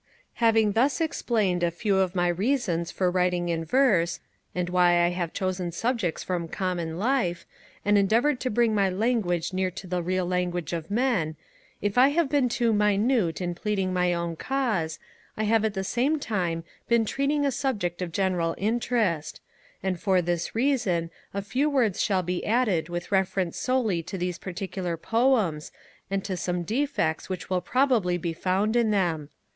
Having 0.41 0.71
thus 0.71 0.99
explained 0.99 1.61
a 1.61 1.69
few 1.69 1.97
of 1.97 2.15
my 2.15 2.27
reasons 2.27 2.89
for 2.89 3.11
writing 3.11 3.49
in 3.49 3.63
verse, 3.63 4.19
and 4.55 4.67
why 4.67 4.97
I 5.03 5.09
have 5.09 5.31
chosen 5.31 5.71
subjects 5.71 6.23
from 6.23 6.47
common 6.47 6.97
life, 6.97 7.45
and 7.85 7.99
endeavoured 7.99 8.39
to 8.39 8.49
bring 8.49 8.73
my 8.73 8.89
language 8.89 9.53
near 9.53 9.69
to 9.69 9.85
the 9.85 10.01
real 10.01 10.25
language 10.25 10.73
of 10.73 10.89
men, 10.89 11.35
if 11.83 11.99
I 11.99 12.07
have 12.07 12.29
been 12.29 12.49
too 12.49 12.73
minute 12.73 13.41
in 13.41 13.53
pleading 13.53 13.93
my 13.93 14.11
own 14.11 14.35
cause, 14.37 14.97
I 15.37 15.43
have 15.43 15.63
at 15.63 15.75
the 15.75 15.83
same 15.83 16.17
time 16.17 16.63
been 16.89 17.05
treating 17.05 17.45
a 17.45 17.51
subject 17.51 18.01
of 18.01 18.11
general 18.11 18.55
interest; 18.57 19.39
and 19.83 19.99
for 19.99 20.19
this 20.19 20.55
reason 20.55 21.11
a 21.31 21.43
few 21.43 21.69
words 21.69 22.01
shall 22.01 22.23
be 22.23 22.43
added 22.43 22.89
with 22.89 23.11
reference 23.11 23.55
solely 23.59 24.01
to 24.01 24.17
these 24.17 24.39
particular 24.39 24.97
poems, 24.97 25.71
and 26.09 26.23
to 26.25 26.35
some 26.35 26.63
defects 26.63 27.29
which 27.29 27.51
will 27.51 27.61
probably 27.61 28.17
be 28.17 28.33
found 28.33 28.75
in 28.75 28.89
them. 28.89 29.29